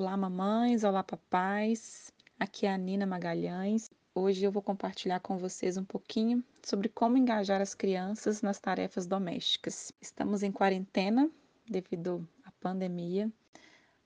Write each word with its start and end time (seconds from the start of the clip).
Olá, 0.00 0.16
mamães, 0.16 0.82
olá, 0.82 1.04
papais. 1.04 2.10
Aqui 2.38 2.64
é 2.64 2.72
a 2.72 2.78
Nina 2.78 3.04
Magalhães. 3.04 3.90
Hoje 4.14 4.42
eu 4.42 4.50
vou 4.50 4.62
compartilhar 4.62 5.20
com 5.20 5.36
vocês 5.36 5.76
um 5.76 5.84
pouquinho 5.84 6.42
sobre 6.62 6.88
como 6.88 7.18
engajar 7.18 7.60
as 7.60 7.74
crianças 7.74 8.40
nas 8.40 8.58
tarefas 8.58 9.04
domésticas. 9.04 9.92
Estamos 10.00 10.42
em 10.42 10.50
quarentena 10.50 11.30
devido 11.68 12.26
à 12.42 12.50
pandemia 12.52 13.30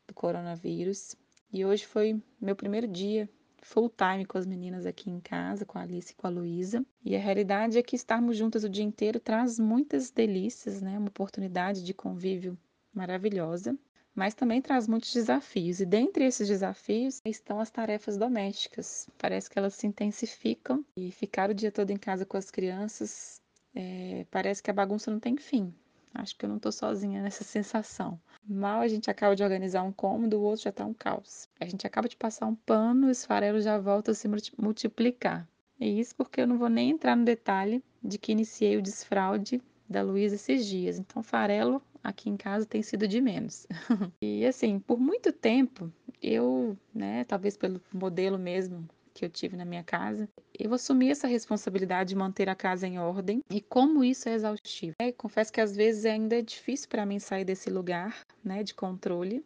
do 0.09 0.13
coronavírus 0.13 1.15
e 1.53 1.65
hoje 1.65 1.87
foi 1.87 2.21
meu 2.41 2.57
primeiro 2.57 2.89
dia 2.89 3.31
full 3.63 3.89
time 3.89 4.27
com 4.27 4.37
as 4.37 4.47
meninas 4.47 4.87
aqui 4.87 5.09
em 5.09 5.21
casa, 5.21 5.65
com 5.65 5.79
a 5.79 5.83
Alice 5.83 6.11
e 6.11 6.17
com 6.17 6.27
a 6.27 6.31
Luísa. 6.31 6.85
E 7.05 7.15
a 7.15 7.21
realidade 7.21 7.79
é 7.79 7.83
que 7.85 7.95
estarmos 7.95 8.37
juntas 8.37 8.65
o 8.65 8.69
dia 8.69 8.83
inteiro 8.83 9.21
traz 9.21 9.61
muitas 9.61 10.11
delícias, 10.11 10.83
né? 10.83 10.99
Uma 10.99 11.07
oportunidade 11.07 11.85
de 11.85 11.95
convívio 11.95 12.59
maravilhosa 12.93 13.79
mas 14.15 14.35
também 14.35 14.63
traz 14.63 14.87
muitos 14.87 15.13
desafios. 15.13 15.81
E 15.81 15.87
dentre 15.87 16.25
esses 16.25 16.47
desafios 16.47 17.21
estão 17.25 17.61
as 17.61 17.71
tarefas 17.71 18.17
domésticas. 18.17 19.09
Parece 19.19 19.51
que 19.51 19.59
elas 19.59 19.75
se 19.75 19.87
intensificam 19.87 20.85
e 20.97 21.11
ficar 21.11 21.51
o 21.51 21.55
dia 21.55 21.73
todo 21.73 21.91
em 21.91 21.97
casa 21.97 22.25
com 22.25 22.37
as 22.37 22.51
crianças 22.51 23.41
é, 23.75 24.25
parece 24.31 24.63
que 24.63 24.71
a 24.71 24.75
bagunça 24.75 25.11
não 25.11 25.19
tem 25.19 25.37
fim. 25.37 25.75
Acho 26.15 26.37
que 26.37 26.45
eu 26.45 26.49
não 26.49 26.59
estou 26.59 26.71
sozinha 26.71 27.21
nessa 27.21 27.43
sensação. 27.45 28.21
Mal 28.47 28.81
a 28.81 28.89
gente 28.89 29.11
acaba 29.11 29.35
de 29.35 29.43
organizar 29.43 29.83
um 29.83 29.93
cômodo, 29.93 30.39
o 30.39 30.43
outro 30.43 30.65
já 30.65 30.71
está 30.71 30.85
um 30.85 30.95
caos. 30.95 31.49
A 31.61 31.67
gente 31.67 31.87
acaba 31.87 32.09
de 32.09 32.17
passar 32.17 32.47
um 32.47 32.55
pano, 32.55 33.09
o 33.09 33.11
esfarelo 33.11 33.61
já 33.61 33.79
volta 33.79 34.13
a 34.13 34.15
se 34.15 34.29
multiplicar. 34.57 35.49
E 35.81 35.99
isso 35.99 36.15
porque 36.15 36.41
eu 36.41 36.47
não 36.47 36.57
vou 36.57 36.69
nem 36.69 36.91
entrar 36.91 37.17
no 37.17 37.25
detalhe 37.25 37.83
de 38.03 38.17
que 38.17 38.31
iniciei 38.31 38.77
o 38.77 38.83
desfraude 38.83 39.61
da 39.89 40.03
Luísa 40.03 40.37
esses 40.37 40.67
dias. 40.67 40.99
Então, 40.99 41.23
farelo 41.23 41.83
aqui 42.05 42.29
em 42.29 42.37
casa 42.37 42.67
tem 42.67 42.83
sido 42.83 43.09
de 43.09 43.21
menos. 43.21 43.67
e 44.21 44.45
assim, 44.45 44.79
por 44.79 45.01
muito 45.01 45.33
tempo, 45.33 45.91
eu, 46.23 46.77
né, 46.95 47.25
talvez 47.25 47.57
pelo 47.57 47.81
modelo 47.93 48.39
mesmo 48.39 48.87
que 49.15 49.25
eu 49.25 49.31
tive 49.31 49.57
na 49.57 49.65
minha 49.65 49.83
casa, 49.83 50.29
eu 50.59 50.75
assumi 50.75 51.09
essa 51.09 51.27
responsabilidade 51.27 52.11
de 52.11 52.17
manter 52.17 52.49
a 52.49 52.55
casa 52.55 52.87
em 52.87 52.99
ordem 52.99 53.43
e 53.49 53.61
como 53.61 54.05
isso 54.05 54.29
é 54.29 54.35
exaustivo. 54.35 54.95
É, 55.01 55.13
confesso 55.13 55.53
que 55.53 55.61
às 55.61 55.75
vezes 55.75 56.05
ainda 56.05 56.37
é 56.37 56.43
difícil 56.43 56.89
para 56.89 57.07
mim 57.07 57.19
sair 57.19 57.45
desse 57.45 57.71
lugar, 57.71 58.27
né, 58.45 58.63
de 58.63 58.75
controle, 58.75 59.45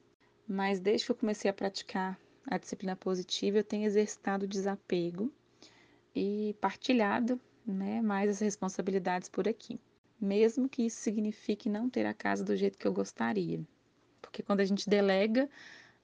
mas 0.49 0.81
desde 0.81 1.07
que 1.07 1.13
eu 1.13 1.17
comecei 1.17 1.51
a 1.51 1.55
praticar 1.55 2.19
a 2.47 2.57
disciplina 2.57 2.97
positiva, 2.97 3.59
eu 3.59 3.65
tenho 3.65 3.85
exercitado 3.85 4.47
o 4.47 4.49
desapego 4.49 5.31
e 6.17 6.57
partilhado, 6.63 7.39
né, 7.67 8.01
mais 8.01 8.31
as 8.31 8.41
responsabilidades 8.41 9.29
por 9.29 9.47
aqui 9.47 9.79
mesmo 10.21 10.69
que 10.69 10.83
isso 10.87 11.01
signifique 11.01 11.69
não 11.69 11.89
ter 11.89 12.07
a 12.07 12.15
casa 12.15 12.45
do 12.45 12.57
jeito 12.57 12.79
que 12.79 12.87
eu 12.87 12.93
gostaria. 12.93 13.61
Porque 14.21 14.43
quando 14.43 14.61
a 14.61 14.65
gente 14.65 14.89
delega, 14.89 15.49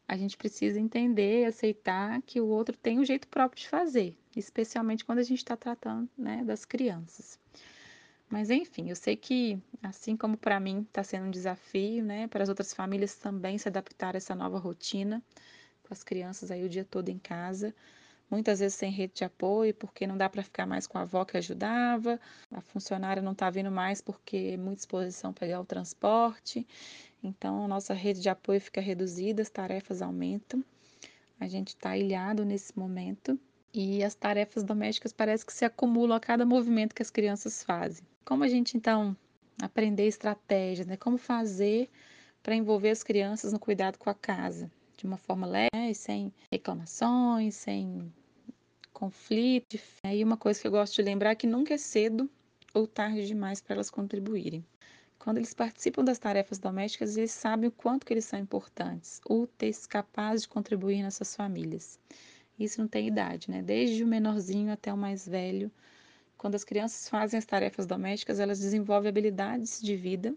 a 0.07 0.17
gente 0.17 0.37
precisa 0.37 0.79
entender 0.79 1.43
e 1.43 1.45
aceitar 1.47 2.21
que 2.23 2.41
o 2.41 2.47
outro 2.47 2.77
tem 2.77 2.99
um 2.99 3.05
jeito 3.05 3.27
próprio 3.29 3.63
de 3.63 3.69
fazer, 3.69 4.17
especialmente 4.37 5.05
quando 5.05 5.19
a 5.19 5.23
gente 5.23 5.39
está 5.39 5.57
tratando 5.57 6.09
né, 6.17 6.45
das 6.45 6.65
crianças. 6.65 7.39
Mas 8.29 8.51
enfim, 8.51 8.91
eu 8.91 8.97
sei 8.97 9.17
que, 9.17 9.59
assim 9.83 10.17
como 10.17 10.37
para 10.37 10.59
mim 10.59 10.81
está 10.81 11.05
sendo 11.05 11.27
um 11.27 11.31
desafio, 11.31 12.05
né, 12.05 12.27
para 12.27 12.43
as 12.43 12.49
outras 12.49 12.73
famílias 12.73 13.15
também 13.15 13.59
se 13.59 13.69
adaptar 13.69 14.15
a 14.15 14.17
essa 14.17 14.35
nova 14.35 14.59
rotina, 14.59 15.23
com 15.83 15.93
as 15.93 16.03
crianças 16.03 16.51
aí 16.51 16.65
o 16.65 16.69
dia 16.69 16.85
todo 16.85 17.09
em 17.09 17.19
casa, 17.19 17.75
muitas 18.31 18.61
vezes 18.61 18.75
sem 18.75 18.91
rede 18.91 19.15
de 19.15 19.25
apoio, 19.25 19.75
porque 19.75 20.07
não 20.07 20.17
dá 20.17 20.29
para 20.29 20.43
ficar 20.43 20.67
mais 20.67 20.87
com 20.87 20.99
a 20.99 21.03
avó 21.03 21.25
que 21.25 21.37
ajudava, 21.37 22.21
a 22.51 22.61
funcionária 22.61 23.23
não 23.23 23.33
está 23.33 23.51
vindo 23.51 23.71
mais 23.71 24.01
porque 24.01 24.53
é 24.55 24.57
muita 24.57 24.81
exposição 24.81 25.33
pegar 25.33 25.61
o 25.61 25.65
transporte, 25.65 26.67
então 27.23 27.65
a 27.65 27.69
nossa 27.69 27.95
rede 27.95 28.21
de 28.21 28.29
apoio 28.29 28.61
fica 28.61 28.81
reduzida, 28.81 29.43
as 29.43 29.51
tarefas 29.51 30.03
aumentam, 30.03 30.65
a 31.39 31.47
gente 31.49 31.69
está 31.69 31.97
ilhado 31.97 32.45
nesse 32.45 32.79
momento 32.79 33.39
e 33.73 34.05
as 34.05 34.15
tarefas 34.15 34.63
domésticas 34.63 35.13
parece 35.13 35.45
que 35.45 35.53
se 35.53 35.65
acumulam 35.65 36.17
a 36.17 36.21
cada 36.21 36.47
movimento 36.47 36.95
que 36.95 37.03
as 37.03 37.11
crianças 37.11 37.63
fazem. 37.63 38.07
Como 38.25 38.45
a 38.45 38.49
gente 38.49 38.77
então 38.77 39.17
aprender 39.61 40.07
estratégias, 40.07 40.87
né? 40.87 40.97
Como 40.97 41.19
fazer 41.19 41.91
para 42.43 42.55
envolver 42.55 42.91
as 42.91 43.03
crianças 43.03 43.53
no 43.53 43.59
cuidado 43.59 43.99
com 43.99 44.09
a 44.09 44.15
casa? 44.15 44.71
De 45.05 45.09
uma 45.09 45.19
forma 45.19 45.47
leve, 45.47 45.95
sem 45.95 46.33
reclamações, 46.51 47.57
sem 47.57 48.11
conflito. 48.91 49.79
E 50.03 50.25
uma 50.25 50.39
coisa 50.39 50.59
que 50.59 50.67
eu 50.67 50.71
gosto 50.71 50.95
de 50.95 51.03
lembrar 51.03 51.33
é 51.33 51.35
que 51.35 51.47
nunca 51.47 51.75
é 51.75 51.77
cedo 51.77 52.29
ou 52.73 52.87
tarde 52.87 53.27
demais 53.27 53.61
para 53.61 53.75
elas 53.75 53.91
contribuírem. 53.91 54.65
Quando 55.19 55.37
eles 55.37 55.53
participam 55.53 56.03
das 56.03 56.19
tarefas 56.19 56.59
domésticas, 56.59 57.19
eles 57.19 57.33
sabem 57.33 57.69
o 57.69 57.73
quanto 57.73 58.07
que 58.07 58.15
eles 58.15 58.25
são 58.25 58.39
importantes, 58.39 59.21
úteis, 59.29 59.87
capazes 59.87 60.43
de 60.43 60.49
contribuir 60.49 61.03
nessas 61.03 61.37
famílias. 61.37 62.01
Isso 62.59 62.81
não 62.81 62.89
tem 62.89 63.07
idade, 63.07 63.51
né? 63.51 63.61
Desde 63.61 64.03
o 64.03 64.07
menorzinho 64.07 64.73
até 64.73 64.91
o 64.91 64.97
mais 64.97 65.29
velho. 65.29 65.71
Quando 66.39 66.55
as 66.55 66.65
crianças 66.65 67.11
fazem 67.11 67.37
as 67.37 67.45
tarefas 67.45 67.85
domésticas, 67.85 68.41
elas 68.41 68.59
desenvolvem 68.59 69.11
habilidades 69.11 69.83
de 69.83 69.97
vida 69.97 70.35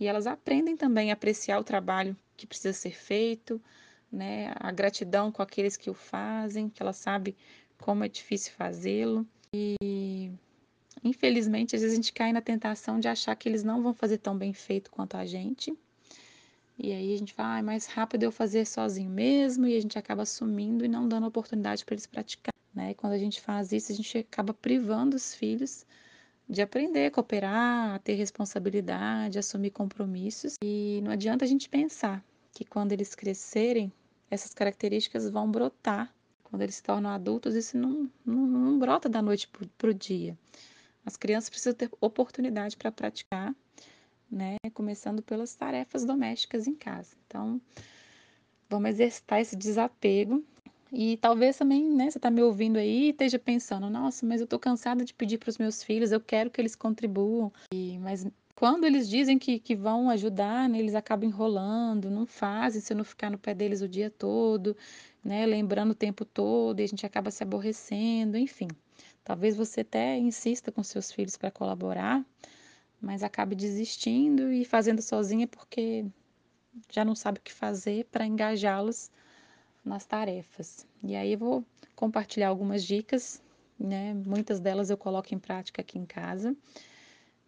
e 0.00 0.06
elas 0.06 0.26
aprendem 0.26 0.76
também 0.76 1.10
a 1.10 1.14
apreciar 1.14 1.58
o 1.60 1.64
trabalho 1.64 2.16
que 2.36 2.46
precisa 2.46 2.72
ser 2.72 2.96
feito, 2.96 3.62
né? 4.12 4.52
A 4.56 4.70
gratidão 4.70 5.32
com 5.32 5.42
aqueles 5.42 5.76
que 5.76 5.90
o 5.90 5.94
fazem, 5.94 6.68
que 6.68 6.82
ela 6.82 6.92
sabe 6.92 7.36
como 7.78 8.04
é 8.04 8.08
difícil 8.08 8.52
fazê-lo. 8.52 9.26
E 9.54 10.30
infelizmente, 11.02 11.74
às 11.74 11.82
vezes 11.82 11.94
a 11.94 11.96
gente 11.96 12.12
cai 12.12 12.32
na 12.32 12.40
tentação 12.40 13.00
de 13.00 13.08
achar 13.08 13.34
que 13.34 13.48
eles 13.48 13.64
não 13.64 13.82
vão 13.82 13.94
fazer 13.94 14.18
tão 14.18 14.36
bem 14.36 14.52
feito 14.52 14.90
quanto 14.90 15.16
a 15.16 15.24
gente. 15.24 15.76
E 16.78 16.92
aí 16.92 17.14
a 17.14 17.18
gente 17.18 17.32
fala, 17.32 17.54
ah, 17.54 17.58
é 17.58 17.62
mais 17.62 17.86
rápido 17.86 18.24
eu 18.24 18.32
fazer 18.32 18.66
sozinho 18.66 19.10
mesmo, 19.10 19.66
e 19.66 19.76
a 19.76 19.80
gente 19.80 19.98
acaba 19.98 20.22
assumindo 20.22 20.84
e 20.84 20.88
não 20.88 21.06
dando 21.06 21.26
oportunidade 21.26 21.84
para 21.84 21.94
eles 21.94 22.06
praticar. 22.06 22.52
Né? 22.74 22.92
E 22.92 22.94
quando 22.94 23.12
a 23.12 23.18
gente 23.18 23.40
faz 23.40 23.72
isso, 23.72 23.92
a 23.92 23.94
gente 23.94 24.18
acaba 24.18 24.54
privando 24.54 25.16
os 25.16 25.34
filhos 25.34 25.86
de 26.48 26.60
aprender 26.62 27.06
a 27.06 27.10
cooperar, 27.10 27.94
a 27.94 27.98
ter 27.98 28.14
responsabilidade, 28.14 29.38
assumir 29.38 29.70
compromissos. 29.70 30.56
E 30.62 31.00
não 31.04 31.12
adianta 31.12 31.44
a 31.44 31.48
gente 31.48 31.68
pensar 31.68 32.24
que 32.52 32.64
quando 32.64 32.92
eles 32.92 33.14
crescerem, 33.14 33.92
essas 34.32 34.54
características 34.54 35.28
vão 35.28 35.50
brotar. 35.50 36.10
Quando 36.42 36.62
eles 36.62 36.76
se 36.76 36.82
tornam 36.82 37.10
adultos, 37.10 37.54
isso 37.54 37.76
não, 37.76 38.10
não, 38.24 38.46
não 38.46 38.78
brota 38.78 39.06
da 39.06 39.20
noite 39.20 39.46
para 39.76 39.90
o 39.90 39.94
dia. 39.94 40.36
As 41.04 41.16
crianças 41.18 41.50
precisam 41.50 41.74
ter 41.74 41.90
oportunidade 42.00 42.76
para 42.76 42.90
praticar, 42.90 43.54
né? 44.30 44.56
Começando 44.72 45.22
pelas 45.22 45.54
tarefas 45.54 46.04
domésticas 46.06 46.66
em 46.66 46.74
casa. 46.74 47.14
Então, 47.26 47.60
vamos 48.70 48.90
exercitar 48.90 49.40
esse 49.40 49.54
desapego 49.54 50.42
e 50.90 51.16
talvez 51.18 51.56
também, 51.56 51.90
né, 51.90 52.10
você 52.10 52.18
está 52.18 52.30
me 52.30 52.42
ouvindo 52.42 52.76
aí 52.76 53.06
e 53.06 53.10
esteja 53.10 53.38
pensando, 53.38 53.88
nossa, 53.88 54.26
mas 54.26 54.40
eu 54.40 54.44
estou 54.44 54.58
cansada 54.58 55.04
de 55.04 55.14
pedir 55.14 55.38
para 55.38 55.48
os 55.48 55.56
meus 55.56 55.82
filhos, 55.82 56.12
eu 56.12 56.20
quero 56.20 56.50
que 56.50 56.60
eles 56.60 56.74
contribuam. 56.74 57.50
E, 57.72 57.98
mas 57.98 58.26
quando 58.62 58.84
eles 58.84 59.08
dizem 59.08 59.40
que, 59.40 59.58
que 59.58 59.74
vão 59.74 60.08
ajudar, 60.08 60.68
né, 60.68 60.78
eles 60.78 60.94
acabam 60.94 61.28
enrolando, 61.28 62.08
não 62.08 62.24
fazem 62.24 62.80
se 62.80 62.94
não 62.94 63.02
ficar 63.02 63.28
no 63.28 63.36
pé 63.36 63.52
deles 63.52 63.82
o 63.82 63.88
dia 63.88 64.08
todo, 64.08 64.76
né, 65.24 65.44
lembrando 65.44 65.90
o 65.90 65.94
tempo 65.96 66.24
todo, 66.24 66.78
e 66.78 66.84
a 66.84 66.86
gente 66.86 67.04
acaba 67.04 67.32
se 67.32 67.42
aborrecendo, 67.42 68.38
enfim. 68.38 68.68
Talvez 69.24 69.56
você 69.56 69.80
até 69.80 70.16
insista 70.16 70.70
com 70.70 70.80
seus 70.84 71.10
filhos 71.10 71.36
para 71.36 71.50
colaborar, 71.50 72.24
mas 73.00 73.24
acabe 73.24 73.56
desistindo 73.56 74.52
e 74.52 74.64
fazendo 74.64 75.02
sozinha 75.02 75.48
porque 75.48 76.06
já 76.88 77.04
não 77.04 77.16
sabe 77.16 77.40
o 77.40 77.42
que 77.42 77.52
fazer 77.52 78.04
para 78.12 78.24
engajá-los 78.24 79.10
nas 79.84 80.06
tarefas. 80.06 80.86
E 81.02 81.16
aí 81.16 81.32
eu 81.32 81.38
vou 81.40 81.64
compartilhar 81.96 82.46
algumas 82.50 82.84
dicas, 82.84 83.42
né? 83.76 84.14
Muitas 84.14 84.60
delas 84.60 84.88
eu 84.88 84.96
coloco 84.96 85.34
em 85.34 85.38
prática 85.40 85.82
aqui 85.82 85.98
em 85.98 86.06
casa 86.06 86.56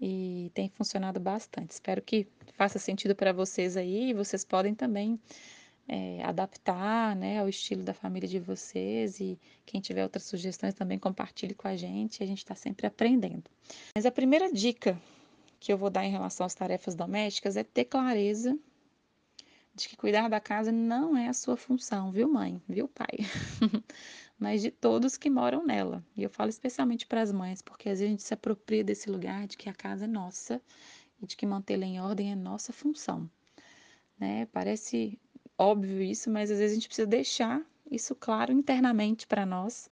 e 0.00 0.50
tem 0.54 0.68
funcionado 0.68 1.20
bastante. 1.20 1.70
Espero 1.70 2.02
que 2.02 2.26
faça 2.54 2.78
sentido 2.78 3.14
para 3.14 3.32
vocês 3.32 3.76
aí 3.76 4.10
e 4.10 4.14
vocês 4.14 4.44
podem 4.44 4.74
também 4.74 5.18
é, 5.88 6.22
adaptar 6.24 7.14
né, 7.14 7.38
ao 7.38 7.48
estilo 7.48 7.82
da 7.82 7.94
família 7.94 8.28
de 8.28 8.38
vocês 8.38 9.20
e 9.20 9.38
quem 9.66 9.80
tiver 9.80 10.02
outras 10.02 10.24
sugestões 10.24 10.74
também 10.74 10.98
compartilhe 10.98 11.54
com 11.54 11.68
a 11.68 11.76
gente, 11.76 12.22
a 12.22 12.26
gente 12.26 12.38
está 12.38 12.54
sempre 12.54 12.86
aprendendo. 12.86 13.44
Mas 13.94 14.06
a 14.06 14.10
primeira 14.10 14.52
dica 14.52 15.00
que 15.60 15.72
eu 15.72 15.78
vou 15.78 15.90
dar 15.90 16.04
em 16.04 16.10
relação 16.10 16.44
às 16.44 16.54
tarefas 16.54 16.94
domésticas 16.94 17.56
é 17.56 17.64
ter 17.64 17.86
clareza 17.86 18.58
de 19.74 19.88
que 19.88 19.96
cuidar 19.96 20.28
da 20.28 20.38
casa 20.40 20.70
não 20.70 21.16
é 21.16 21.28
a 21.28 21.32
sua 21.32 21.56
função, 21.56 22.12
viu, 22.12 22.32
mãe? 22.32 22.62
Viu, 22.68 22.86
pai? 22.86 23.18
Mas 24.44 24.60
de 24.60 24.70
todos 24.70 25.16
que 25.16 25.30
moram 25.30 25.64
nela. 25.64 26.04
E 26.14 26.22
eu 26.22 26.28
falo 26.28 26.50
especialmente 26.50 27.06
para 27.06 27.22
as 27.22 27.32
mães, 27.32 27.62
porque 27.62 27.88
às 27.88 27.98
vezes 27.98 28.04
a 28.04 28.10
gente 28.10 28.22
se 28.22 28.34
apropria 28.34 28.84
desse 28.84 29.08
lugar 29.08 29.46
de 29.46 29.56
que 29.56 29.70
a 29.70 29.72
casa 29.72 30.04
é 30.04 30.06
nossa 30.06 30.60
e 31.18 31.26
de 31.26 31.34
que 31.34 31.46
mantê-la 31.46 31.86
em 31.86 31.98
ordem 31.98 32.30
é 32.30 32.36
nossa 32.36 32.70
função. 32.70 33.26
Né? 34.20 34.44
Parece 34.52 35.18
óbvio 35.56 36.02
isso, 36.02 36.28
mas 36.28 36.50
às 36.50 36.58
vezes 36.58 36.72
a 36.72 36.74
gente 36.74 36.88
precisa 36.88 37.06
deixar 37.06 37.64
isso 37.90 38.14
claro 38.14 38.52
internamente 38.52 39.26
para 39.26 39.46
nós, 39.46 39.88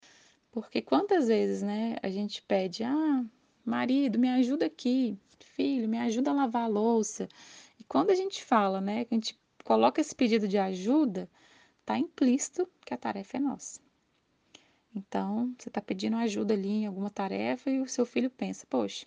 porque 0.51 0.83
quantas 0.83 1.29
vezes, 1.29 1.63
né, 1.63 1.95
a 2.03 2.09
gente 2.09 2.43
pede: 2.43 2.83
"Ah, 2.83 3.25
marido, 3.65 4.19
me 4.19 4.31
ajuda 4.31 4.67
aqui, 4.67 5.17
filho, 5.39 5.89
me 5.89 5.99
ajuda 5.99 6.33
a 6.33 6.35
lavar 6.35 6.65
a 6.65 6.67
louça". 6.67 7.29
E 7.79 7.85
quando 7.85 8.11
a 8.11 8.17
gente 8.17 8.43
fala, 8.43 8.81
né, 8.81 9.05
que 9.05 9.15
a 9.15 9.17
gente 9.17 9.39
coloca 9.63 10.01
esse 10.01 10.13
pedido 10.13 10.49
de 10.49 10.59
ajuda, 10.59 11.31
está 11.83 11.97
implícito 11.97 12.69
que 12.85 12.93
a 12.93 12.97
tarefa 12.97 13.37
é 13.37 13.41
nossa. 13.41 13.90
Então, 14.95 15.55
você 15.59 15.69
está 15.69 15.81
pedindo 15.81 16.17
ajuda 16.17 16.55
ali 16.55 16.69
em 16.69 16.87
alguma 16.87 17.11
tarefa 17.11 17.71
e 17.71 17.81
o 17.81 17.89
seu 17.89 18.05
filho 18.05 18.31
pensa: 18.31 18.67
poxa, 18.69 19.07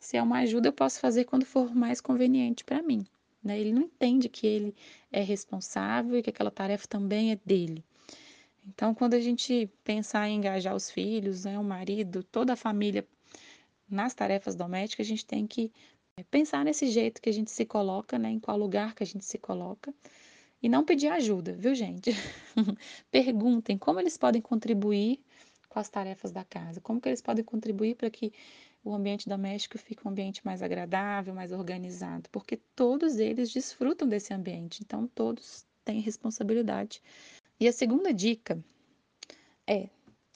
se 0.00 0.16
é 0.16 0.22
uma 0.22 0.38
ajuda, 0.38 0.68
eu 0.68 0.72
posso 0.72 1.00
fazer 1.00 1.24
quando 1.24 1.44
for 1.44 1.74
mais 1.74 2.00
conveniente 2.00 2.64
para 2.64 2.82
mim. 2.82 3.06
Né? 3.42 3.58
Ele 3.58 3.72
não 3.72 3.82
entende 3.82 4.28
que 4.28 4.46
ele 4.46 4.74
é 5.12 5.20
responsável 5.22 6.18
e 6.18 6.22
que 6.22 6.30
aquela 6.30 6.50
tarefa 6.50 6.86
também 6.86 7.32
é 7.32 7.38
dele. 7.44 7.84
Então, 8.66 8.94
quando 8.94 9.14
a 9.14 9.20
gente 9.20 9.70
pensar 9.82 10.28
em 10.28 10.36
engajar 10.36 10.74
os 10.74 10.90
filhos, 10.90 11.44
né, 11.44 11.58
o 11.58 11.64
marido, 11.64 12.22
toda 12.22 12.52
a 12.52 12.56
família 12.56 13.06
nas 13.88 14.14
tarefas 14.14 14.54
domésticas, 14.54 15.06
a 15.06 15.08
gente 15.08 15.24
tem 15.24 15.46
que 15.46 15.72
é, 16.18 16.22
pensar 16.24 16.64
nesse 16.64 16.86
jeito 16.88 17.22
que 17.22 17.30
a 17.30 17.32
gente 17.32 17.50
se 17.50 17.64
coloca, 17.64 18.18
né, 18.18 18.30
em 18.30 18.38
qual 18.38 18.58
lugar 18.58 18.94
que 18.94 19.02
a 19.02 19.06
gente 19.06 19.24
se 19.24 19.38
coloca, 19.38 19.94
e 20.62 20.68
não 20.68 20.84
pedir 20.84 21.08
ajuda, 21.08 21.52
viu, 21.52 21.74
gente? 21.74 22.10
Perguntem 23.10 23.78
como 23.78 24.00
eles 24.00 24.16
podem 24.16 24.42
contribuir 24.42 25.20
com 25.68 25.78
as 25.78 25.88
tarefas 25.88 26.32
da 26.32 26.44
casa, 26.44 26.80
como 26.80 27.00
que 27.00 27.08
eles 27.08 27.22
podem 27.22 27.44
contribuir 27.44 27.94
para 27.94 28.10
que 28.10 28.32
o 28.82 28.94
ambiente 28.94 29.28
doméstico 29.28 29.78
fique 29.78 30.06
um 30.06 30.10
ambiente 30.10 30.44
mais 30.44 30.62
agradável, 30.62 31.34
mais 31.34 31.52
organizado, 31.52 32.28
porque 32.30 32.56
todos 32.74 33.18
eles 33.18 33.52
desfrutam 33.52 34.08
desse 34.08 34.32
ambiente, 34.32 34.82
então 34.82 35.06
todos 35.06 35.66
têm 35.84 36.00
responsabilidade. 36.00 37.02
E 37.60 37.68
a 37.68 37.72
segunda 37.72 38.12
dica 38.12 38.62
é 39.66 39.88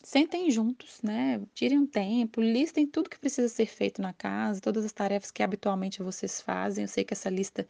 sentem 0.02 0.50
juntos, 0.50 1.00
né? 1.02 1.40
Tirem 1.54 1.78
um 1.78 1.86
tempo, 1.86 2.40
listem 2.40 2.86
tudo 2.86 3.08
que 3.08 3.18
precisa 3.18 3.48
ser 3.48 3.66
feito 3.66 4.02
na 4.02 4.12
casa, 4.12 4.60
todas 4.60 4.84
as 4.84 4.92
tarefas 4.92 5.30
que 5.30 5.42
habitualmente 5.42 6.02
vocês 6.02 6.40
fazem. 6.40 6.82
Eu 6.84 6.88
sei 6.88 7.04
que 7.04 7.14
essa 7.14 7.30
lista 7.30 7.66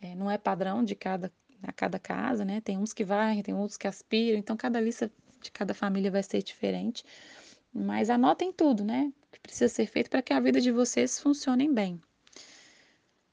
é, 0.00 0.14
não 0.14 0.30
é 0.30 0.36
padrão 0.36 0.84
de 0.84 0.94
cada, 0.94 1.32
a 1.62 1.72
cada 1.72 1.98
casa, 1.98 2.44
né? 2.44 2.60
Tem 2.60 2.78
uns 2.78 2.92
que 2.92 3.04
varrem, 3.04 3.42
tem 3.42 3.54
outros 3.54 3.76
que 3.76 3.86
aspiram, 3.86 4.38
então 4.38 4.56
cada 4.56 4.80
lista 4.80 5.10
de 5.40 5.50
cada 5.50 5.74
família 5.74 6.10
vai 6.10 6.22
ser 6.22 6.42
diferente. 6.42 7.04
Mas 7.72 8.10
anotem 8.10 8.52
tudo, 8.52 8.84
né? 8.84 9.12
Que 9.32 9.40
precisa 9.40 9.68
ser 9.68 9.86
feito 9.86 10.08
para 10.08 10.22
que 10.22 10.32
a 10.32 10.40
vida 10.40 10.60
de 10.60 10.70
vocês 10.70 11.18
funcione 11.18 11.68
bem. 11.68 12.00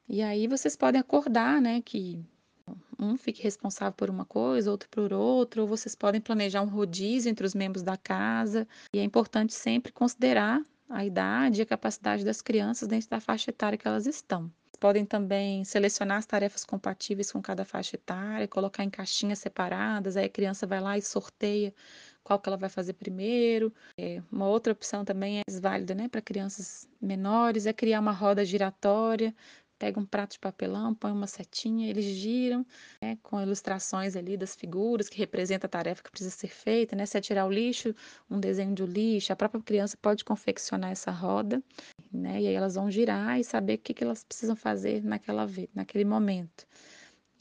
E 0.10 0.22
aí 0.22 0.48
vocês 0.48 0.76
podem 0.76 1.00
acordar, 1.00 1.62
né? 1.62 1.82
Que 1.82 2.24
um 3.00 3.18
fique 3.18 3.42
responsável 3.42 3.94
por 3.94 4.10
uma 4.10 4.26
coisa, 4.26 4.72
outro 4.72 4.90
por 4.90 5.14
outra, 5.14 5.62
ou 5.62 5.68
vocês 5.68 5.96
podem 5.96 6.22
planejar 6.22 6.62
um 6.62 6.68
rodízio 6.68 7.30
entre 7.30 7.46
os 7.46 7.56
membros 7.56 7.84
da 7.84 7.98
casa. 7.98 8.68
E 8.94 9.00
é 9.00 9.04
importante 9.04 9.54
sempre 9.54 9.92
considerar 9.92 10.62
a 10.90 11.06
idade 11.06 11.62
e 11.62 11.64
a 11.64 11.66
capacidade 11.66 12.26
das 12.26 12.42
crianças 12.42 12.88
dentro 12.88 13.10
da 13.10 13.20
faixa 13.20 13.50
etária 13.50 13.78
que 13.78 13.88
elas 13.88 14.06
estão. 14.06 14.52
Podem 14.82 15.06
também 15.06 15.64
selecionar 15.64 16.18
as 16.18 16.26
tarefas 16.26 16.66
compatíveis 16.66 17.32
com 17.32 17.42
cada 17.42 17.64
faixa 17.64 17.96
etária, 17.96 18.48
colocar 18.48 18.84
em 18.84 18.90
caixinhas 18.90 19.40
separadas, 19.40 20.18
aí 20.18 20.26
a 20.26 20.30
criança 20.30 20.66
vai 20.66 20.82
lá 20.82 20.98
e 20.98 21.02
sorteia 21.04 21.72
qual 22.24 22.40
que 22.40 22.50
ela 22.50 22.58
vai 22.58 22.70
fazer 22.70 22.94
primeiro. 22.94 23.72
É, 23.98 24.24
uma 24.32 24.48
outra 24.48 24.74
opção 24.74 25.06
também 25.06 25.40
é 25.40 25.44
válida 25.60 25.94
né, 25.94 26.08
para 26.10 26.20
crianças 26.22 26.90
menores, 27.00 27.68
é 27.68 27.74
criar 27.74 28.00
uma 28.00 28.12
roda 28.12 28.44
giratória 28.44 29.36
pega 29.82 30.00
um 30.00 30.06
prato 30.06 30.34
de 30.34 30.40
papelão, 30.40 30.94
põe 30.94 31.12
uma 31.12 31.26
setinha, 31.26 31.90
eles 31.90 32.06
giram, 32.06 32.64
né, 33.02 33.18
com 33.24 33.42
ilustrações 33.42 34.16
ali 34.16 34.38
das 34.38 34.56
figuras 34.56 35.10
que 35.10 35.18
representam 35.18 35.68
a 35.68 35.70
tarefa 35.72 36.04
que 36.04 36.12
precisa 36.12 36.30
ser 36.30 36.50
feita, 36.50 36.96
né? 36.96 37.04
Se 37.08 37.18
é 37.18 37.22
tirar 37.22 37.48
o 37.48 37.50
lixo, 37.50 37.96
um 38.30 38.40
desenho 38.40 38.76
de 38.76 38.86
lixo, 38.86 39.34
a 39.34 39.36
própria 39.36 39.60
criança 39.60 39.98
pode 40.00 40.24
confeccionar 40.24 40.92
essa 40.92 41.10
roda, 41.10 41.64
né? 42.14 42.40
E 42.40 42.48
aí 42.48 42.54
elas 42.54 42.76
vão 42.76 42.92
girar 42.92 43.40
e 43.40 43.44
saber 43.44 43.74
o 43.74 43.78
que, 43.80 43.92
que 43.96 44.04
elas 44.04 44.24
precisam 44.24 44.56
fazer 44.56 45.04
naquela 45.04 45.48
naquele 45.74 46.06
momento. 46.06 46.68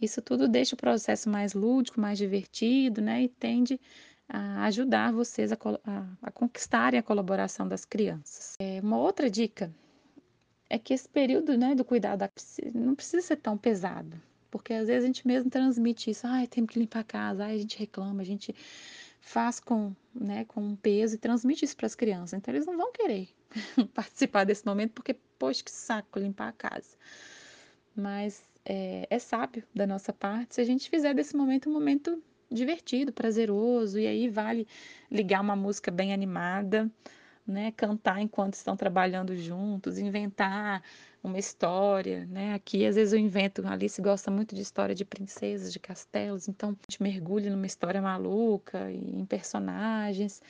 Isso 0.00 0.22
tudo 0.22 0.48
deixa 0.48 0.74
o 0.74 0.78
processo 0.78 1.28
mais 1.28 1.52
lúdico, 1.52 2.00
mais 2.00 2.16
divertido, 2.16 3.02
né? 3.02 3.24
E 3.24 3.28
tende 3.28 3.78
a 4.26 4.64
ajudar 4.64 5.12
vocês 5.12 5.52
a, 5.52 5.58
a, 5.84 6.06
a 6.22 6.30
conquistarem 6.30 6.98
a 6.98 7.02
colaboração 7.02 7.68
das 7.68 7.84
crianças. 7.84 8.54
É, 8.58 8.80
uma 8.80 8.96
outra 8.96 9.28
dica 9.28 9.70
é 10.70 10.78
que 10.78 10.94
esse 10.94 11.08
período 11.08 11.58
né, 11.58 11.74
do 11.74 11.84
cuidado 11.84 12.24
não 12.72 12.94
precisa 12.94 13.20
ser 13.20 13.36
tão 13.36 13.58
pesado. 13.58 14.16
Porque 14.50 14.72
às 14.72 14.86
vezes 14.86 15.04
a 15.04 15.06
gente 15.06 15.26
mesmo 15.26 15.50
transmite 15.50 16.10
isso, 16.10 16.26
ai, 16.26 16.46
tem 16.46 16.64
que 16.64 16.78
limpar 16.78 17.00
a 17.00 17.04
casa, 17.04 17.44
ai, 17.44 17.56
a 17.56 17.58
gente 17.58 17.78
reclama, 17.78 18.22
a 18.22 18.24
gente 18.24 18.54
faz 19.20 19.60
com, 19.60 19.94
né, 20.14 20.44
com 20.46 20.60
um 20.60 20.76
peso 20.76 21.16
e 21.16 21.18
transmite 21.18 21.64
isso 21.64 21.76
para 21.76 21.86
as 21.86 21.94
crianças. 21.94 22.34
Então 22.34 22.54
eles 22.54 22.66
não 22.66 22.76
vão 22.76 22.92
querer 22.92 23.28
participar 23.92 24.44
desse 24.44 24.64
momento 24.64 24.92
porque, 24.92 25.14
poxa, 25.38 25.62
que 25.62 25.70
saco 25.70 26.18
limpar 26.18 26.48
a 26.48 26.52
casa. 26.52 26.96
Mas 27.94 28.42
é, 28.64 29.06
é 29.10 29.18
sábio 29.18 29.64
da 29.74 29.86
nossa 29.86 30.12
parte 30.12 30.54
se 30.54 30.60
a 30.60 30.64
gente 30.64 30.88
fizer 30.88 31.14
desse 31.14 31.36
momento 31.36 31.68
um 31.68 31.72
momento 31.72 32.22
divertido, 32.50 33.12
prazeroso, 33.12 33.98
e 33.98 34.06
aí 34.06 34.28
vale 34.28 34.66
ligar 35.10 35.40
uma 35.40 35.54
música 35.54 35.90
bem 35.90 36.12
animada, 36.12 36.90
né, 37.50 37.72
cantar 37.72 38.20
enquanto 38.20 38.54
estão 38.54 38.76
trabalhando 38.76 39.36
juntos, 39.36 39.98
inventar 39.98 40.82
uma 41.22 41.38
história, 41.38 42.24
né? 42.26 42.54
Aqui 42.54 42.86
às 42.86 42.94
vezes 42.96 43.12
eu 43.12 43.18
invento, 43.18 43.66
a 43.66 43.72
Alice 43.72 44.00
gosta 44.00 44.30
muito 44.30 44.54
de 44.54 44.62
história 44.62 44.94
de 44.94 45.04
princesas, 45.04 45.72
de 45.72 45.78
castelos, 45.78 46.48
então 46.48 46.70
a 46.70 46.72
gente 46.72 47.02
mergulha 47.02 47.50
numa 47.50 47.66
história 47.66 48.00
maluca 48.00 48.90
e 48.90 49.20
em 49.20 49.26
personagens, 49.26 50.42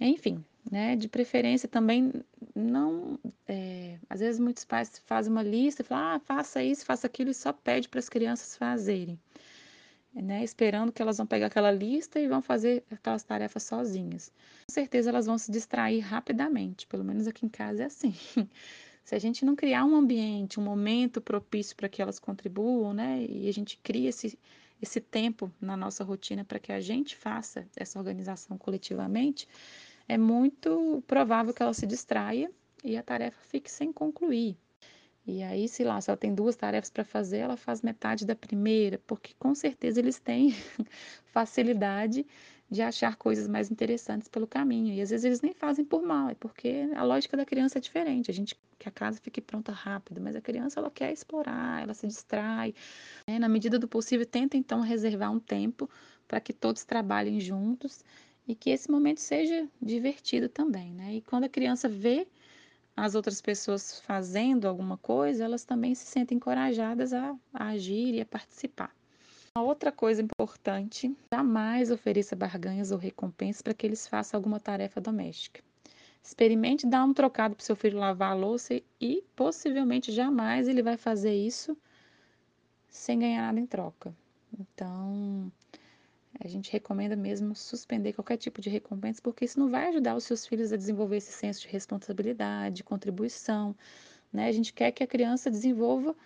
enfim, 0.00 0.44
né? 0.70 0.96
De 0.96 1.08
preferência 1.08 1.68
também 1.68 2.12
não, 2.54 3.18
é, 3.48 3.98
às 4.10 4.20
vezes 4.20 4.38
muitos 4.40 4.64
pais 4.64 5.00
fazem 5.06 5.32
uma 5.32 5.42
lista 5.42 5.82
e 5.82 5.84
falam, 5.84 6.16
ah, 6.16 6.20
faça 6.20 6.62
isso, 6.62 6.84
faça 6.84 7.06
aquilo 7.06 7.30
e 7.30 7.34
só 7.34 7.52
pede 7.52 7.88
para 7.88 8.00
as 8.00 8.08
crianças 8.08 8.56
fazerem 8.56 9.18
né, 10.14 10.44
esperando 10.44 10.92
que 10.92 11.00
elas 11.00 11.16
vão 11.16 11.26
pegar 11.26 11.46
aquela 11.46 11.70
lista 11.70 12.20
e 12.20 12.28
vão 12.28 12.42
fazer 12.42 12.84
aquelas 12.90 13.22
tarefas 13.22 13.62
sozinhas. 13.62 14.32
Com 14.66 14.72
certeza 14.72 15.10
elas 15.10 15.26
vão 15.26 15.38
se 15.38 15.50
distrair 15.50 16.00
rapidamente, 16.00 16.86
pelo 16.86 17.04
menos 17.04 17.26
aqui 17.26 17.46
em 17.46 17.48
casa 17.48 17.82
é 17.82 17.86
assim. 17.86 18.14
Se 19.04 19.16
a 19.16 19.18
gente 19.18 19.44
não 19.44 19.56
criar 19.56 19.84
um 19.84 19.96
ambiente, 19.96 20.60
um 20.60 20.62
momento 20.62 21.20
propício 21.20 21.74
para 21.74 21.88
que 21.88 22.00
elas 22.00 22.20
contribuam, 22.20 22.94
né, 22.94 23.24
e 23.28 23.48
a 23.48 23.52
gente 23.52 23.76
cria 23.82 24.08
esse, 24.10 24.38
esse 24.80 25.00
tempo 25.00 25.52
na 25.60 25.76
nossa 25.76 26.04
rotina 26.04 26.44
para 26.44 26.60
que 26.60 26.70
a 26.72 26.80
gente 26.80 27.16
faça 27.16 27.66
essa 27.76 27.98
organização 27.98 28.56
coletivamente, 28.56 29.48
é 30.08 30.16
muito 30.16 31.02
provável 31.06 31.52
que 31.52 31.62
ela 31.62 31.74
se 31.74 31.86
distraia 31.86 32.50
e 32.84 32.96
a 32.96 33.02
tarefa 33.02 33.40
fique 33.48 33.70
sem 33.70 33.92
concluir. 33.92 34.56
E 35.26 35.42
aí, 35.42 35.66
lá, 35.80 36.00
se 36.00 36.10
ela 36.10 36.16
tem 36.16 36.34
duas 36.34 36.56
tarefas 36.56 36.90
para 36.90 37.04
fazer, 37.04 37.38
ela 37.38 37.56
faz 37.56 37.80
metade 37.80 38.26
da 38.26 38.34
primeira, 38.34 39.00
porque 39.06 39.34
com 39.38 39.54
certeza 39.54 40.00
eles 40.00 40.18
têm 40.18 40.52
facilidade 41.26 42.26
de 42.68 42.82
achar 42.82 43.16
coisas 43.16 43.46
mais 43.46 43.70
interessantes 43.70 44.28
pelo 44.28 44.46
caminho. 44.46 44.94
E 44.94 45.00
às 45.00 45.10
vezes 45.10 45.24
eles 45.24 45.40
nem 45.42 45.52
fazem 45.52 45.84
por 45.84 46.02
mal, 46.02 46.30
é 46.30 46.34
porque 46.34 46.88
a 46.96 47.04
lógica 47.04 47.36
da 47.36 47.44
criança 47.44 47.78
é 47.78 47.80
diferente. 47.80 48.30
A 48.30 48.34
gente 48.34 48.58
que 48.78 48.88
a 48.88 48.92
casa 48.92 49.20
fique 49.20 49.40
pronta 49.40 49.70
rápido, 49.70 50.20
mas 50.20 50.34
a 50.34 50.40
criança 50.40 50.80
ela 50.80 50.90
quer 50.90 51.12
explorar, 51.12 51.82
ela 51.82 51.94
se 51.94 52.06
distrai. 52.06 52.74
Né? 53.28 53.38
Na 53.38 53.48
medida 53.48 53.78
do 53.78 53.86
possível, 53.86 54.26
tenta 54.26 54.56
então 54.56 54.80
reservar 54.80 55.30
um 55.30 55.38
tempo 55.38 55.88
para 56.26 56.40
que 56.40 56.52
todos 56.52 56.84
trabalhem 56.84 57.38
juntos 57.38 58.02
e 58.48 58.54
que 58.56 58.70
esse 58.70 58.90
momento 58.90 59.20
seja 59.20 59.68
divertido 59.80 60.48
também, 60.48 60.92
né? 60.92 61.14
E 61.14 61.20
quando 61.20 61.44
a 61.44 61.48
criança 61.48 61.88
vê 61.88 62.26
as 62.96 63.14
outras 63.14 63.40
pessoas 63.40 64.00
fazendo 64.00 64.68
alguma 64.68 64.96
coisa, 64.96 65.44
elas 65.44 65.64
também 65.64 65.94
se 65.94 66.06
sentem 66.06 66.36
encorajadas 66.36 67.12
a, 67.12 67.36
a 67.52 67.68
agir 67.68 68.14
e 68.14 68.20
a 68.20 68.26
participar. 68.26 68.94
Uma 69.56 69.64
outra 69.64 69.92
coisa 69.92 70.22
importante, 70.22 71.14
jamais 71.32 71.90
ofereça 71.90 72.34
barganhas 72.34 72.90
ou 72.90 72.98
recompensas 72.98 73.60
para 73.60 73.74
que 73.74 73.86
eles 73.86 74.06
façam 74.06 74.38
alguma 74.38 74.58
tarefa 74.58 75.00
doméstica. 75.00 75.62
Experimente 76.22 76.86
dar 76.86 77.04
um 77.04 77.12
trocado 77.12 77.56
para 77.56 77.64
seu 77.64 77.76
filho 77.76 77.98
lavar 77.98 78.32
a 78.32 78.34
louça 78.34 78.80
e 79.00 79.24
possivelmente 79.34 80.12
jamais 80.12 80.68
ele 80.68 80.82
vai 80.82 80.96
fazer 80.96 81.34
isso 81.34 81.76
sem 82.88 83.18
ganhar 83.18 83.42
nada 83.42 83.58
em 83.58 83.66
troca. 83.66 84.14
Então, 84.58 85.50
a 86.44 86.48
gente 86.48 86.72
recomenda 86.72 87.14
mesmo 87.14 87.54
suspender 87.54 88.12
qualquer 88.12 88.36
tipo 88.36 88.60
de 88.60 88.68
recompensa, 88.68 89.20
porque 89.22 89.44
isso 89.44 89.60
não 89.60 89.70
vai 89.70 89.88
ajudar 89.88 90.16
os 90.16 90.24
seus 90.24 90.44
filhos 90.44 90.72
a 90.72 90.76
desenvolver 90.76 91.18
esse 91.18 91.32
senso 91.32 91.62
de 91.62 91.68
responsabilidade, 91.68 92.76
de 92.76 92.84
contribuição. 92.84 93.76
Né? 94.32 94.48
A 94.48 94.52
gente 94.52 94.72
quer 94.72 94.90
que 94.90 95.04
a 95.04 95.06
criança 95.06 95.50
desenvolva 95.50 96.16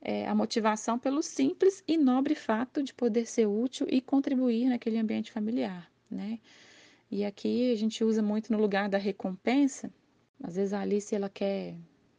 é, 0.00 0.26
a 0.28 0.34
motivação 0.34 0.98
pelo 0.98 1.20
simples 1.22 1.82
e 1.86 1.96
nobre 1.96 2.34
fato 2.36 2.82
de 2.82 2.94
poder 2.94 3.26
ser 3.26 3.46
útil 3.46 3.86
e 3.90 4.00
contribuir 4.00 4.68
naquele 4.68 4.98
ambiente 4.98 5.32
familiar, 5.32 5.90
né? 6.08 6.38
E 7.10 7.24
aqui 7.24 7.72
a 7.72 7.76
gente 7.76 8.04
usa 8.04 8.20
muito 8.20 8.52
no 8.52 8.58
lugar 8.58 8.88
da 8.88 8.98
recompensa. 8.98 9.90
Às 10.42 10.56
vezes 10.56 10.72
a 10.72 10.80
Alice 10.80 11.14
ela 11.14 11.28
quer 11.28 11.76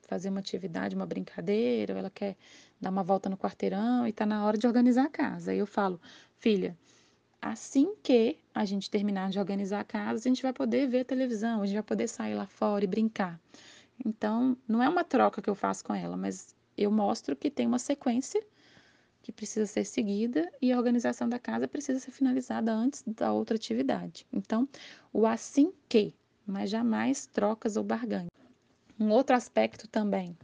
fazer 0.07 0.29
uma 0.29 0.39
atividade, 0.39 0.95
uma 0.95 1.05
brincadeira, 1.05 1.93
ou 1.93 1.99
ela 1.99 2.09
quer 2.09 2.35
dar 2.79 2.89
uma 2.89 3.03
volta 3.03 3.29
no 3.29 3.37
quarteirão 3.37 4.07
e 4.07 4.11
está 4.11 4.25
na 4.25 4.45
hora 4.45 4.57
de 4.57 4.65
organizar 4.65 5.03
a 5.05 5.09
casa. 5.09 5.51
Aí 5.51 5.57
eu 5.57 5.67
falo, 5.67 5.99
filha, 6.37 6.75
assim 7.41 7.95
que 8.03 8.37
a 8.53 8.65
gente 8.65 8.89
terminar 8.89 9.29
de 9.29 9.39
organizar 9.39 9.79
a 9.81 9.83
casa, 9.83 10.19
a 10.19 10.29
gente 10.29 10.41
vai 10.41 10.53
poder 10.53 10.87
ver 10.87 11.05
televisão, 11.05 11.61
a 11.61 11.65
gente 11.65 11.75
vai 11.75 11.83
poder 11.83 12.07
sair 12.07 12.35
lá 12.35 12.45
fora 12.45 12.83
e 12.83 12.87
brincar. 12.87 13.39
Então, 14.05 14.57
não 14.67 14.81
é 14.81 14.89
uma 14.89 15.03
troca 15.03 15.41
que 15.41 15.49
eu 15.49 15.55
faço 15.55 15.83
com 15.83 15.93
ela, 15.93 16.15
mas 16.15 16.55
eu 16.77 16.91
mostro 16.91 17.35
que 17.35 17.49
tem 17.49 17.65
uma 17.65 17.79
sequência 17.79 18.43
que 19.21 19.31
precisa 19.31 19.65
ser 19.65 19.83
seguida 19.83 20.49
e 20.61 20.71
a 20.71 20.77
organização 20.77 21.27
da 21.27 21.37
casa 21.37 21.67
precisa 21.67 21.99
ser 21.99 22.11
finalizada 22.11 22.71
antes 22.71 23.03
da 23.05 23.33
outra 23.33 23.55
atividade. 23.55 24.25
Então, 24.31 24.67
o 25.11 25.25
assim 25.25 25.73
que, 25.89 26.13
mas 26.45 26.69
jamais 26.69 27.25
trocas 27.25 27.75
ou 27.75 27.83
barganhas. 27.83 28.29
Um 28.99 29.09
outro 29.09 29.35
aspecto 29.35 29.87
também, 29.87 30.37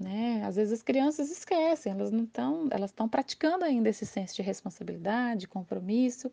né? 0.00 0.42
Às 0.46 0.56
vezes 0.56 0.72
as 0.72 0.82
crianças 0.82 1.30
esquecem, 1.30 1.92
elas 1.92 2.10
não 2.10 2.24
estão, 2.24 2.68
elas 2.70 2.90
estão 2.90 3.06
praticando 3.06 3.64
ainda 3.64 3.90
esse 3.90 4.06
senso 4.06 4.34
de 4.34 4.40
responsabilidade, 4.42 5.46
compromisso, 5.46 6.32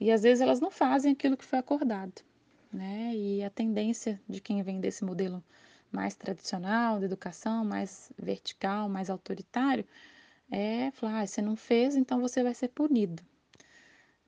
e 0.00 0.10
às 0.10 0.22
vezes 0.22 0.40
elas 0.40 0.60
não 0.60 0.70
fazem 0.70 1.12
aquilo 1.12 1.36
que 1.36 1.44
foi 1.44 1.58
acordado, 1.58 2.22
né? 2.72 3.14
E 3.14 3.44
a 3.44 3.50
tendência 3.50 4.20
de 4.26 4.40
quem 4.40 4.62
vem 4.62 4.80
desse 4.80 5.04
modelo 5.04 5.44
mais 5.92 6.14
tradicional 6.14 6.98
de 6.98 7.04
educação, 7.04 7.64
mais 7.64 8.10
vertical, 8.18 8.88
mais 8.88 9.10
autoritário, 9.10 9.84
é 10.50 10.90
falar, 10.92 11.20
ah, 11.20 11.26
você 11.26 11.42
não 11.42 11.54
fez, 11.54 11.94
então 11.94 12.20
você 12.20 12.42
vai 12.42 12.54
ser 12.54 12.68
punido. 12.68 13.22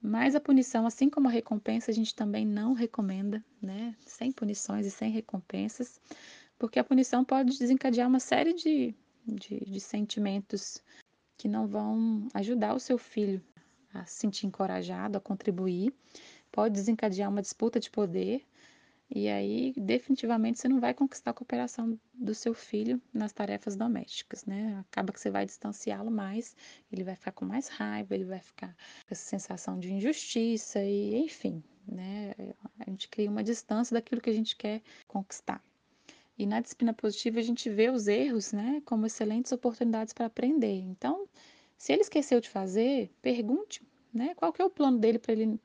Mas 0.01 0.35
a 0.35 0.41
punição, 0.41 0.87
assim 0.87 1.09
como 1.09 1.29
a 1.29 1.31
recompensa, 1.31 1.91
a 1.91 1.95
gente 1.95 2.15
também 2.15 2.45
não 2.45 2.75
recomenda, 2.75 3.43
né? 3.61 3.95
Sem 4.07 4.31
punições 4.31 4.85
e 4.85 4.91
sem 4.91 5.11
recompensas, 5.11 5.99
porque 6.59 6.79
a 6.79 6.85
punição 6.85 7.25
pode 7.25 7.59
desencadear 7.59 8.09
uma 8.09 8.21
série 8.21 8.53
de, 8.53 8.95
de, 9.27 9.61
de 9.61 9.81
sentimentos 9.81 10.83
que 11.37 11.49
não 11.49 11.67
vão 11.67 12.29
ajudar 12.35 12.75
o 12.75 12.81
seu 12.81 12.99
filho 12.99 13.43
a 13.93 14.05
se 14.07 14.19
sentir 14.21 14.47
encorajado, 14.47 15.19
a 15.19 15.21
contribuir, 15.21 15.93
pode 16.51 16.75
desencadear 16.75 17.31
uma 17.31 17.43
disputa 17.43 17.79
de 17.79 17.91
poder 17.91 18.45
e 19.11 19.29
aí, 19.29 19.73
definitivamente, 19.77 20.59
você 20.59 20.69
não 20.69 20.81
vai 20.81 20.95
conquistar 20.95 21.31
a 21.31 21.35
cooperação 21.35 21.99
do 22.13 22.35
seu 22.35 22.55
filho 22.55 23.01
nas 23.13 23.33
tarefas 23.33 23.77
domésticas, 23.77 24.45
né? 24.45 24.79
Acaba 24.81 25.13
que 25.13 25.21
você 25.21 25.31
vai 25.31 25.45
distanciá-lo 25.45 26.11
mais, 26.11 26.57
ele 26.91 27.05
vai 27.05 27.15
ficar 27.15 27.33
com 27.33 27.45
mais 27.45 27.69
raiva, 27.69 28.15
ele 28.15 28.25
vai 28.25 28.41
ficar 28.41 28.75
com 29.07 29.13
essa 29.13 29.25
sensação 29.25 29.79
de 29.79 29.93
injustiça 29.93 30.83
e, 30.83 31.17
enfim, 31.17 31.63
né? 31.87 32.33
A 32.81 32.91
gente 32.91 33.09
cria 33.09 33.31
uma 33.31 33.45
distância 33.45 33.95
daquilo 33.95 34.21
que 34.21 34.31
a 34.31 34.35
gente 34.35 34.57
quer 34.57 34.83
conquistar. 35.07 35.63
E 36.39 36.47
na 36.47 36.61
disciplina 36.61 36.93
positiva, 36.93 37.39
a 37.39 37.43
gente 37.43 37.71
vê 37.71 37.91
os 37.91 38.09
erros, 38.09 38.53
né, 38.53 38.83
como 38.85 39.07
excelentes 39.07 39.53
oportunidades 39.53 40.13
para 40.13 40.27
aprender. 40.27 40.81
Então, 40.81 41.29
se 41.79 41.93
ele 41.93 42.03
esqueceu 42.03 42.41
de 42.41 42.49
fazer, 42.49 43.11
pergunte, 43.23 43.83
né, 44.13 44.35
qual 44.35 44.53
que 44.53 44.61
é 44.61 44.65
o 44.65 44.71
plano 44.71 44.99
dele 44.99 45.19
para 45.19 45.33
ele 45.33 45.61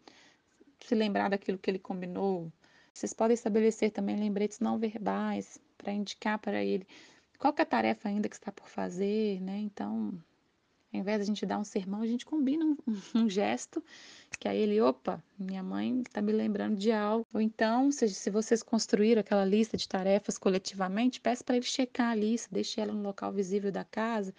se 0.79 0.95
lembrar 0.95 1.29
daquilo 1.29 1.57
que 1.57 1.69
ele 1.69 1.79
combinou, 1.79 2.51
vocês 2.93 3.13
podem 3.13 3.33
estabelecer 3.33 3.91
também 3.91 4.15
lembretes 4.17 4.59
não 4.59 4.77
verbais 4.77 5.59
para 5.77 5.93
indicar 5.93 6.37
para 6.39 6.63
ele 6.63 6.85
qual 7.39 7.55
é 7.57 7.61
a 7.61 7.65
tarefa 7.65 8.09
ainda 8.09 8.27
que 8.27 8.35
está 8.35 8.51
por 8.51 8.67
fazer, 8.67 9.39
né? 9.41 9.57
Então, 9.59 10.13
ao 10.91 10.99
invés 10.99 11.17
de 11.17 11.23
a 11.23 11.25
gente 11.25 11.45
dar 11.45 11.59
um 11.59 11.63
sermão, 11.63 12.01
a 12.01 12.07
gente 12.07 12.25
combina 12.25 12.65
um, 12.65 12.77
um 13.15 13.29
gesto 13.29 13.83
que 14.39 14.47
aí 14.47 14.57
ele, 14.57 14.79
opa, 14.79 15.21
minha 15.37 15.61
mãe 15.61 16.01
está 16.01 16.21
me 16.21 16.31
lembrando 16.31 16.77
de 16.77 16.91
algo. 16.91 17.25
Ou 17.33 17.41
então, 17.41 17.91
se, 17.91 18.07
se 18.09 18.29
vocês 18.29 18.63
construíram 18.63 19.19
aquela 19.19 19.43
lista 19.43 19.75
de 19.75 19.87
tarefas 19.87 20.37
coletivamente, 20.37 21.19
peça 21.19 21.43
para 21.43 21.57
ele 21.57 21.65
checar 21.65 22.11
a 22.11 22.15
lista, 22.15 22.47
deixe 22.51 22.79
ela 22.79 22.93
no 22.93 23.03
local 23.03 23.31
visível 23.33 23.71
da 23.71 23.83
casa. 23.83 24.33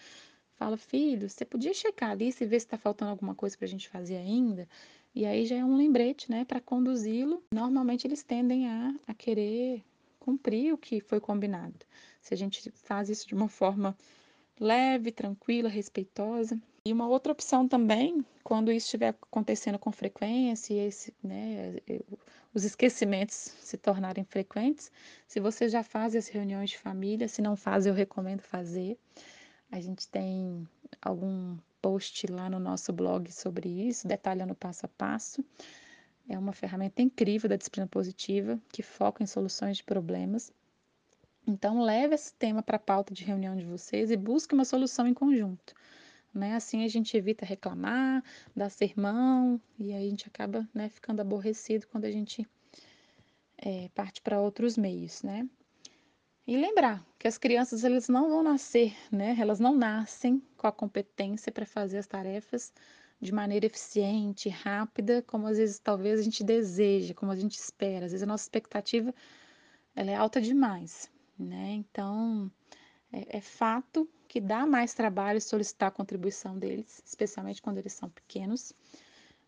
Fala, 0.54 0.76
filho, 0.76 1.28
você 1.28 1.44
podia 1.44 1.74
checar 1.74 2.10
a 2.10 2.14
lista 2.14 2.44
e 2.44 2.46
ver 2.46 2.60
se 2.60 2.66
está 2.66 2.78
faltando 2.78 3.10
alguma 3.10 3.34
coisa 3.34 3.56
para 3.56 3.66
a 3.66 3.68
gente 3.68 3.88
fazer 3.88 4.16
ainda? 4.16 4.68
E 5.14 5.26
aí 5.26 5.44
já 5.44 5.56
é 5.56 5.64
um 5.64 5.76
lembrete, 5.76 6.30
né, 6.30 6.44
para 6.44 6.60
conduzi-lo. 6.60 7.42
Normalmente 7.52 8.06
eles 8.06 8.22
tendem 8.22 8.68
a, 8.68 8.94
a 9.06 9.14
querer 9.14 9.82
cumprir 10.18 10.72
o 10.72 10.78
que 10.78 11.00
foi 11.00 11.20
combinado. 11.20 11.74
Se 12.20 12.32
a 12.32 12.36
gente 12.36 12.70
faz 12.70 13.08
isso 13.08 13.26
de 13.26 13.34
uma 13.34 13.48
forma 13.48 13.96
leve, 14.60 15.10
tranquila, 15.10 15.68
respeitosa. 15.68 16.60
E 16.84 16.92
uma 16.92 17.08
outra 17.08 17.32
opção 17.32 17.66
também, 17.66 18.24
quando 18.44 18.70
isso 18.70 18.86
estiver 18.86 19.08
acontecendo 19.08 19.78
com 19.78 19.90
frequência, 19.90 20.74
e 20.74 20.78
esse, 20.78 21.14
né, 21.22 21.76
os 22.54 22.64
esquecimentos 22.64 23.34
se 23.34 23.76
tornarem 23.76 24.24
frequentes, 24.24 24.90
se 25.26 25.40
você 25.40 25.68
já 25.68 25.82
faz 25.82 26.14
as 26.14 26.28
reuniões 26.28 26.70
de 26.70 26.78
família, 26.78 27.28
se 27.28 27.42
não 27.42 27.56
faz, 27.56 27.86
eu 27.86 27.94
recomendo 27.94 28.40
fazer. 28.40 28.98
A 29.70 29.80
gente 29.80 30.08
tem 30.08 30.66
algum 31.00 31.56
post 31.80 32.26
lá 32.26 32.50
no 32.50 32.58
nosso 32.58 32.92
blog 32.92 33.30
sobre 33.32 33.68
isso, 33.68 34.06
detalhando 34.06 34.54
passo 34.54 34.86
a 34.86 34.88
passo. 34.88 35.44
É 36.28 36.38
uma 36.38 36.52
ferramenta 36.52 37.02
incrível 37.02 37.48
da 37.48 37.56
disciplina 37.56 37.86
positiva 37.86 38.60
que 38.72 38.82
foca 38.82 39.22
em 39.22 39.26
soluções 39.26 39.78
de 39.78 39.84
problemas. 39.84 40.52
Então, 41.46 41.82
leve 41.82 42.14
esse 42.14 42.34
tema 42.34 42.62
para 42.62 42.76
a 42.76 42.80
pauta 42.80 43.12
de 43.12 43.24
reunião 43.24 43.56
de 43.56 43.64
vocês 43.64 44.10
e 44.10 44.16
busque 44.16 44.54
uma 44.54 44.64
solução 44.64 45.06
em 45.06 45.14
conjunto. 45.14 45.74
Né? 46.32 46.54
Assim 46.54 46.84
a 46.84 46.88
gente 46.88 47.16
evita 47.16 47.44
reclamar, 47.44 48.22
dar 48.54 48.70
sermão 48.70 49.60
e 49.78 49.92
aí 49.92 50.06
a 50.06 50.10
gente 50.10 50.28
acaba 50.28 50.68
né, 50.72 50.88
ficando 50.88 51.20
aborrecido 51.20 51.88
quando 51.88 52.04
a 52.04 52.10
gente 52.10 52.46
é, 53.58 53.88
parte 53.94 54.22
para 54.22 54.40
outros 54.40 54.76
meios, 54.78 55.22
né? 55.22 55.48
E 56.46 56.56
lembrar 56.56 57.04
que 57.18 57.28
as 57.28 57.36
crianças 57.36 57.84
elas 57.84 58.08
não 58.08 58.28
vão 58.28 58.42
nascer, 58.42 58.96
né? 59.10 59.36
Elas 59.38 59.60
não 59.60 59.74
nascem 59.76 60.42
com 60.56 60.66
a 60.66 60.72
competência 60.72 61.52
para 61.52 61.66
fazer 61.66 61.98
as 61.98 62.06
tarefas 62.06 62.72
de 63.20 63.32
maneira 63.32 63.66
eficiente, 63.66 64.48
rápida, 64.48 65.22
como 65.22 65.46
às 65.46 65.58
vezes 65.58 65.78
talvez 65.78 66.18
a 66.18 66.22
gente 66.22 66.42
deseja, 66.42 67.12
como 67.12 67.30
a 67.30 67.36
gente 67.36 67.54
espera. 67.54 68.06
Às 68.06 68.12
vezes 68.12 68.22
a 68.22 68.26
nossa 68.26 68.44
expectativa 68.44 69.14
ela 69.94 70.10
é 70.10 70.14
alta 70.14 70.40
demais, 70.40 71.10
né? 71.42 71.72
Então 71.72 72.50
é, 73.12 73.38
é 73.38 73.40
fato 73.40 74.08
que 74.28 74.40
dá 74.40 74.66
mais 74.66 74.94
trabalho 74.94 75.40
solicitar 75.40 75.88
a 75.88 75.92
contribuição 75.92 76.58
deles, 76.58 77.02
especialmente 77.04 77.60
quando 77.60 77.78
eles 77.78 77.92
são 77.92 78.08
pequenos. 78.08 78.72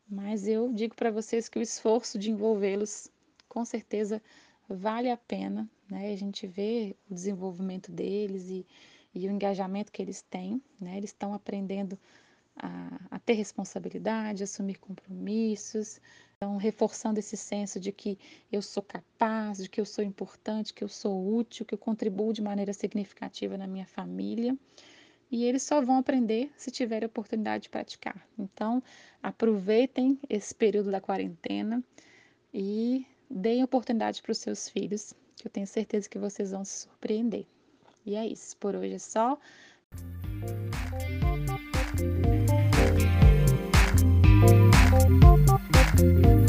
Mas 0.08 0.46
eu 0.46 0.72
digo 0.72 0.94
para 0.94 1.10
vocês 1.10 1.48
que 1.48 1.58
o 1.58 1.62
esforço 1.62 2.18
de 2.18 2.30
envolvê-los 2.30 3.08
com 3.48 3.64
certeza 3.64 4.20
vale 4.68 5.10
a 5.10 5.16
pena, 5.16 5.68
né? 5.88 6.12
A 6.12 6.16
gente 6.16 6.46
vê 6.46 6.96
o 7.10 7.14
desenvolvimento 7.14 7.92
deles 7.92 8.48
e, 8.48 8.66
e 9.14 9.28
o 9.28 9.30
engajamento 9.30 9.92
que 9.92 10.02
eles 10.02 10.22
têm, 10.22 10.60
né? 10.80 10.96
Eles 10.96 11.10
estão 11.10 11.34
aprendendo 11.34 11.98
a, 12.56 13.00
a 13.10 13.18
ter 13.18 13.34
responsabilidade, 13.34 14.42
assumir 14.42 14.78
compromissos, 14.78 16.00
estão 16.42 16.56
reforçando 16.56 17.20
esse 17.20 17.36
senso 17.36 17.78
de 17.78 17.92
que 17.92 18.18
eu 18.50 18.60
sou 18.60 18.82
capaz, 18.82 19.58
de 19.58 19.68
que 19.68 19.80
eu 19.80 19.84
sou 19.84 20.02
importante, 20.02 20.74
que 20.74 20.82
eu 20.82 20.88
sou 20.88 21.36
útil, 21.36 21.64
que 21.64 21.72
eu 21.72 21.78
contribuo 21.78 22.32
de 22.32 22.42
maneira 22.42 22.72
significativa 22.72 23.56
na 23.56 23.68
minha 23.68 23.86
família. 23.86 24.58
E 25.30 25.44
eles 25.44 25.62
só 25.62 25.80
vão 25.80 25.96
aprender 25.96 26.50
se 26.56 26.70
tiverem 26.72 27.06
oportunidade 27.06 27.64
de 27.64 27.70
praticar. 27.70 28.26
Então, 28.36 28.82
aproveitem 29.22 30.18
esse 30.28 30.52
período 30.52 30.90
da 30.90 31.00
quarentena 31.00 31.82
e 32.52 33.06
deem 33.30 33.62
oportunidade 33.62 34.20
para 34.20 34.32
os 34.32 34.38
seus 34.38 34.68
filhos, 34.68 35.14
que 35.36 35.46
eu 35.46 35.50
tenho 35.50 35.66
certeza 35.66 36.08
que 36.08 36.18
vocês 36.18 36.50
vão 36.50 36.64
se 36.64 36.82
surpreender. 36.82 37.46
E 38.04 38.16
é 38.16 38.26
isso, 38.26 38.56
por 38.56 38.74
hoje 38.74 38.94
é 38.94 38.98
só. 38.98 39.38
Bye. 45.96 46.41